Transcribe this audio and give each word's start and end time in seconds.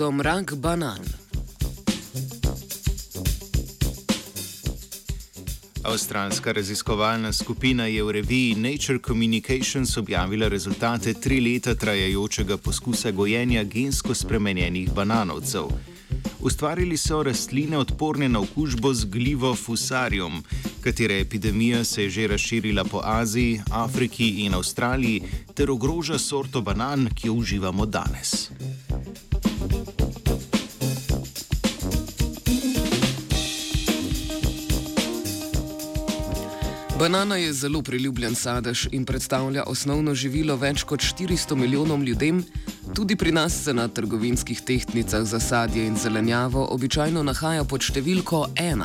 so 0.00 0.10
mrak 0.10 0.54
banan. 0.54 0.98
Avstralska 5.84 6.52
raziskovalna 6.52 7.32
skupina 7.32 7.86
je 7.86 8.02
v 8.02 8.12
reviji 8.12 8.54
Nature 8.54 8.98
Communications 9.06 9.96
objavila 9.96 10.48
rezultate 10.48 11.14
tri 11.14 11.40
leta 11.40 11.74
trajajočega 11.74 12.56
poskusa 12.56 13.10
gojenja 13.10 13.64
gensko 13.64 14.14
spremenjenih 14.14 14.92
bananovcev. 14.92 15.68
Ustvarili 16.40 16.96
so 16.96 17.22
rastline 17.22 17.78
odporne 17.78 18.28
na 18.28 18.40
okužbo 18.40 18.94
z 18.94 19.04
glivo 19.04 19.54
fusarium, 19.54 20.42
katere 20.80 21.20
epidemija 21.20 21.84
se 21.84 22.02
je 22.02 22.10
že 22.10 22.26
razširila 22.26 22.84
po 22.84 23.00
Aziji, 23.04 23.60
Afriki 23.70 24.28
in 24.28 24.54
Avstraliji 24.54 25.22
ter 25.54 25.70
ogroža 25.70 26.18
sorto 26.18 26.60
banan, 26.60 27.08
ki 27.14 27.26
jo 27.26 27.34
uživamo 27.34 27.86
danes. 27.86 28.50
Banana 37.00 37.36
je 37.36 37.52
zelo 37.52 37.82
priljubljen 37.82 38.34
sadež 38.34 38.88
in 38.92 39.04
predstavlja 39.04 39.62
osnovno 39.66 40.12
živilo 40.14 40.56
več 40.56 40.82
kot 40.84 41.00
400 41.00 41.56
milijonom 41.56 42.02
ljudem. 42.04 42.42
Tudi 42.94 43.16
pri 43.16 43.32
nas 43.32 43.56
se 43.64 43.72
na 43.74 43.88
trgovinskih 43.88 44.60
tehtnicah 44.60 45.24
za 45.24 45.40
sadje 45.40 45.86
in 45.86 45.96
zelenjavo 45.96 46.66
običajno 46.74 47.22
nahaja 47.22 47.64
pod 47.64 47.80
številko 47.80 48.42
1. 48.52 48.84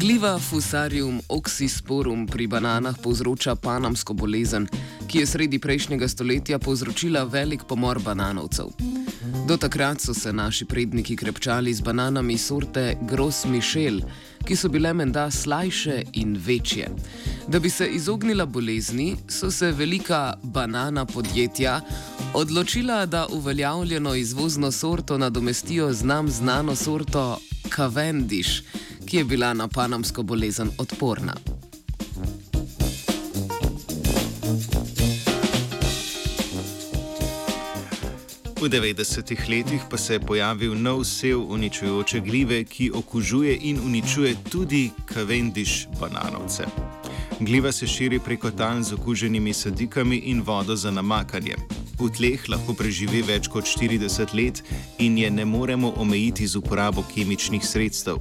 Gliva 0.00 0.38
Fusarium 0.38 1.20
oxysporum 1.28 2.24
pri 2.24 2.46
bananah 2.46 2.96
povzroča 2.96 3.54
panamsko 3.54 4.16
bolezen, 4.16 4.64
ki 5.06 5.18
je 5.18 5.26
sredi 5.26 5.60
prejšnjega 5.60 6.08
stoletja 6.08 6.58
povzročila 6.58 7.28
velik 7.28 7.68
pomor 7.68 8.00
bananovcev. 8.00 8.93
Do 9.42 9.56
takrat 9.56 10.00
so 10.00 10.14
se 10.14 10.32
naši 10.32 10.64
predniki 10.64 11.16
krepčali 11.16 11.74
z 11.74 11.80
bananami 11.80 12.38
sorte 12.38 12.96
Gros 13.02 13.44
Michel, 13.44 14.00
ki 14.46 14.56
so 14.56 14.68
bile 14.68 14.92
menda 14.94 15.30
slajše 15.30 16.02
in 16.12 16.36
večje. 16.46 16.88
Da 17.48 17.60
bi 17.60 17.70
se 17.70 17.86
izognila 17.86 18.46
bolezni, 18.46 19.16
so 19.28 19.50
se 19.50 19.72
velika 19.72 20.34
banana 20.42 21.04
podjetja 21.04 21.80
odločila, 22.34 23.06
da 23.06 23.26
uveljavljeno 23.26 24.14
izvozno 24.14 24.72
sorto 24.72 25.18
nadomestijo 25.18 25.92
z 25.92 26.04
nam 26.04 26.30
znano 26.30 26.76
sorto 26.76 27.38
Cavendish, 27.76 28.62
ki 29.06 29.16
je 29.16 29.24
bila 29.24 29.54
na 29.54 29.68
panamsko 29.68 30.22
bolezen 30.22 30.70
odporna. 30.78 31.34
V 38.64 38.68
90-ih 38.68 39.48
letih 39.48 39.82
pa 39.90 39.98
se 39.98 40.14
je 40.14 40.20
pojavil 40.20 40.74
nov 40.74 41.04
sev 41.04 41.40
uničujoče 41.52 42.20
glive, 42.20 42.64
ki 42.64 42.90
okužuje 42.94 43.58
in 43.60 43.80
uničuje 43.84 44.36
tudi 44.50 44.90
Cavendish 45.14 45.86
bananovce. 46.00 46.64
Gliva 47.40 47.72
se 47.72 47.86
širi 47.86 48.18
preko 48.18 48.50
tal 48.50 48.82
z 48.82 48.92
okuženimi 48.92 49.52
sadikami 49.52 50.16
in 50.16 50.42
vodo 50.42 50.76
za 50.76 50.90
namakanje. 50.90 51.56
V 52.00 52.08
tleh 52.16 52.48
lahko 52.48 52.72
preživi 52.74 53.20
več 53.22 53.50
kot 53.52 53.68
40 53.68 54.32
let 54.34 54.62
in 54.98 55.18
je 55.18 55.30
ne 55.30 55.44
moremo 55.44 55.92
omejiti 55.96 56.46
z 56.46 56.56
uporabo 56.56 57.04
kemičnih 57.14 57.66
sredstev. 57.66 58.16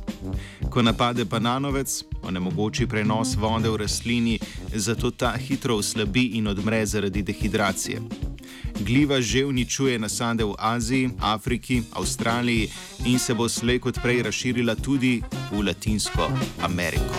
Ko 0.69 0.81
napade 0.81 1.23
bananovec, 1.23 2.03
onemogoči 2.23 2.87
prenos 2.87 3.37
vode 3.39 3.69
v 3.69 3.77
rastlini, 3.77 4.39
zato 4.75 5.11
ta 5.11 5.37
hitro 5.37 5.79
oslabi 5.79 6.35
in 6.35 6.47
odmre 6.47 6.85
zaradi 6.85 7.23
dehidracije. 7.23 8.32
Gliva 8.79 9.21
že 9.21 9.45
uničuje 9.45 9.99
nasade 9.99 10.43
v 10.43 10.55
Aziji, 10.57 11.09
Afriki, 11.19 11.83
Avstraliji 11.93 12.69
in 13.05 13.19
se 13.19 13.33
bo 13.33 13.49
slej 13.49 13.79
kot 13.79 13.99
prej 14.01 14.23
razširila 14.23 14.75
tudi 14.75 15.21
v 15.51 15.61
Latinsko 15.61 16.31
Ameriko. 16.61 17.13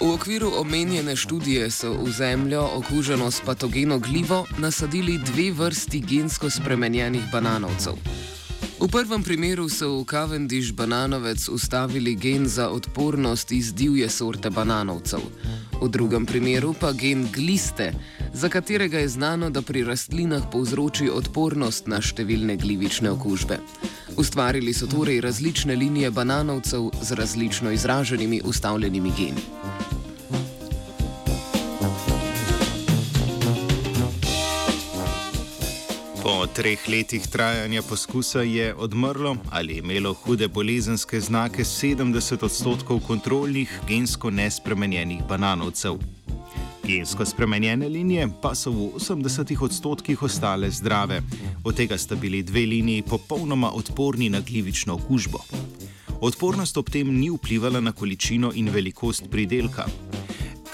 V 0.00 0.08
okviru 0.14 0.52
omenjene 0.56 1.16
študije 1.16 1.70
so 1.70 1.92
v 1.92 2.10
zemljo, 2.12 2.64
okuženo 2.80 3.30
s 3.30 3.40
patogeno 3.46 3.98
glivo, 3.98 4.46
nasadili 4.58 5.18
dve 5.18 5.52
vrsti 5.52 6.00
gensko 6.00 6.50
spremenjenih 6.50 7.22
bananovcev. 7.32 7.94
V 8.80 8.88
prvem 8.88 9.22
primeru 9.22 9.68
so 9.68 10.00
v 10.00 10.08
Cavendish 10.08 10.72
bananovec 10.72 11.48
ustavili 11.48 12.14
gen 12.14 12.48
za 12.48 12.70
odpornost 12.70 13.52
iz 13.52 13.74
divje 13.74 14.08
sorte 14.08 14.50
bananovcev 14.50 15.20
v 15.80 15.88
drugem 15.88 16.28
primeru 16.28 16.76
pa 16.76 16.92
gen 16.92 17.24
gliste, 17.32 17.92
za 18.34 18.48
katerega 18.48 18.98
je 18.98 19.08
znano, 19.08 19.50
da 19.50 19.62
pri 19.62 19.84
rastlinah 19.84 20.44
povzroči 20.52 21.08
odpornost 21.08 21.88
na 21.88 22.04
številne 22.04 22.60
glivične 22.60 23.10
okužbe. 23.16 23.58
Ustvarili 24.20 24.76
so 24.76 24.86
torej 24.90 25.24
različne 25.24 25.76
linije 25.76 26.10
bananovcev 26.12 26.92
z 27.00 27.16
različno 27.16 27.72
izraženimi 27.72 28.42
ustavljenimi 28.44 29.12
geni. 29.16 29.99
Po 36.30 36.46
treh 36.46 36.78
letih 36.86 37.26
trajanja 37.26 37.82
poskusa 37.82 38.42
je 38.42 38.74
odmrlo 38.74 39.36
ali 39.50 39.78
imelo 39.78 40.12
hude 40.14 40.48
bolezenske 40.48 41.20
znake 41.20 41.64
70 41.64 42.44
odstotkov 42.44 43.00
kontrolnih 43.06 43.80
gensko 43.88 44.30
nespremenjenih 44.30 45.24
bananovcev. 45.28 45.98
Gensko 46.86 47.24
spremenjene 47.24 47.88
linije 47.88 48.28
pa 48.42 48.54
so 48.54 48.70
v 48.70 48.92
80 49.00 49.62
odstotkih 49.62 50.22
ostale 50.22 50.70
zdrave, 50.70 51.22
od 51.64 51.76
tega 51.76 51.98
sta 51.98 52.14
bili 52.14 52.42
dve 52.42 52.60
liniji 52.66 53.02
popolnoma 53.02 53.72
odporni 53.72 54.28
na 54.28 54.40
glivično 54.40 54.94
okužbo. 54.94 55.38
Odpornost 56.20 56.76
ob 56.76 56.90
tem 56.90 57.10
ni 57.18 57.30
vplivala 57.30 57.80
na 57.80 57.92
količino 57.92 58.52
in 58.54 58.70
velikost 58.70 59.24
pridelka. 59.30 59.86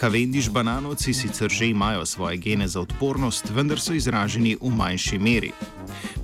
Cavendish 0.01 0.51
bananovci 0.51 1.15
sicer 1.15 1.51
že 1.51 1.69
imajo 1.69 2.07
svoje 2.07 2.37
gene 2.37 2.69
za 2.69 2.81
odpornost, 2.81 3.45
vendar 3.51 3.81
so 3.81 3.93
izraženi 3.93 4.57
v 4.61 4.71
manjši 4.71 5.19
meri. 5.19 5.53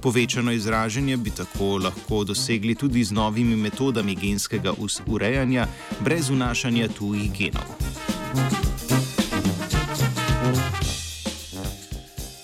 Povečano 0.01 0.53
izražanje 0.53 1.17
bi 1.17 1.31
tako 1.31 1.79
lahko 1.79 2.25
dosegli 2.25 2.75
tudi 2.75 3.05
z 3.05 3.13
novimi 3.13 3.57
metodami 3.57 4.15
genskega 4.15 4.73
urejanja, 5.07 5.67
brez 6.01 6.29
vnašanja 6.29 6.89
tujih 6.89 7.33
genov. 7.33 7.65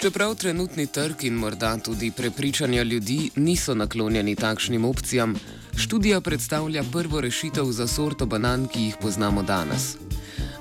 Čeprav 0.01 0.35
trenutni 0.35 0.87
trg 0.87 1.25
in 1.25 1.35
morda 1.35 1.77
tudi 1.79 2.11
prepričanja 2.11 2.83
ljudi 2.83 3.31
niso 3.37 3.75
naklonjeni 3.75 4.37
takšnim 4.37 4.85
opcijam, 4.85 5.35
študija 5.77 6.21
predstavlja 6.21 6.85
prvo 6.93 7.21
rešitev 7.21 7.65
za 7.65 7.87
sorto 7.87 8.27
banan, 8.27 8.69
ki 8.69 8.83
jih 8.83 8.97
poznamo 9.03 9.43
danes. 9.43 10.08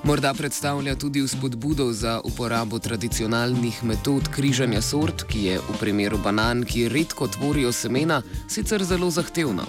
Morda 0.08 0.34
predstavlja 0.34 0.94
tudi 0.94 1.22
vzpodbudo 1.22 1.92
za 1.92 2.20
uporabo 2.24 2.78
tradicionalnih 2.78 3.84
metod 3.84 4.28
križanja 4.32 4.80
sort, 4.82 5.22
ki 5.28 5.42
je 5.44 5.58
v 5.58 5.74
primeru 5.80 6.18
banan, 6.24 6.64
ki 6.64 6.88
redko 6.88 7.28
tvorijo 7.28 7.72
semena, 7.72 8.22
sicer 8.48 8.84
zelo 8.84 9.10
zahtevno. 9.10 9.66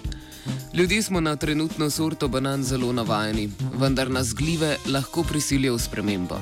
Ljudje 0.74 1.02
smo 1.04 1.20
na 1.20 1.36
trenutno 1.36 1.90
sorto 1.90 2.28
banan 2.28 2.64
zelo 2.64 2.94
navajeni, 2.94 3.50
vendar 3.80 4.12
nas 4.12 4.34
glive 4.34 4.78
lahko 4.88 5.24
prisilijo 5.24 5.76
v 5.76 5.80
spremembo. 5.80 6.40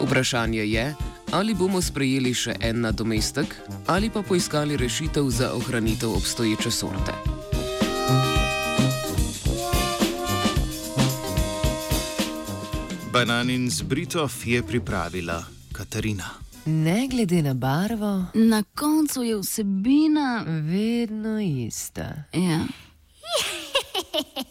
Vprašanje 0.00 0.64
je, 0.66 0.94
ali 1.32 1.54
bomo 1.54 1.80
sprejeli 1.80 2.34
še 2.34 2.58
en 2.60 2.80
nadomestek 2.80 3.56
ali 3.86 4.10
pa 4.10 4.22
poiskali 4.22 4.76
rešitev 4.76 5.30
za 5.30 5.52
ohranitev 5.56 6.12
obstoječe 6.12 6.70
sorte. 6.70 7.16
Bananin 13.12 13.70
zbritov 13.70 14.32
je 14.44 14.62
pripravila 14.62 15.44
Katarina. 15.72 16.30
Ne 16.64 17.08
glede 17.10 17.42
na 17.42 17.54
barvo, 17.54 18.24
na 18.34 18.62
koncu 18.74 19.22
je 19.22 19.38
vsebina 19.38 20.44
vedno 20.46 21.40
ista. 21.40 22.22
Ja. 22.32 22.60